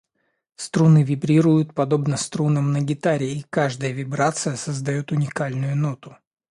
Струны 0.55 1.03
вибрируют, 1.03 1.75
подобно 1.75 2.17
струнам 2.17 2.71
на 2.71 2.81
гитаре, 2.81 3.35
и 3.35 3.45
каждая 3.51 3.91
вибрация 3.91 4.55
создает 4.55 5.11
уникальную 5.11 5.75
ноту. 5.75 6.17